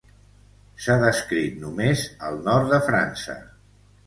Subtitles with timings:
[0.85, 3.39] S'ha descrit només al nord de França.